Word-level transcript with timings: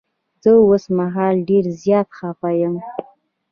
زه 0.41 0.51
اوس 0.65 0.83
مهال 0.97 1.35
ډير 1.49 1.65
زيات 1.81 2.07
خفه 2.17 2.49
یم. 2.61 2.75